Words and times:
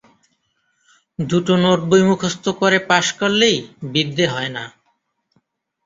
দুটো 1.19 1.53
নোটবই 1.63 2.01
মুখস্থ 2.09 2.45
করে 2.59 2.77
পাস 2.89 3.05
করলেই 3.19 3.57
বিদ্যে 3.93 4.25
হয় 4.27 4.51
না। 4.55 4.63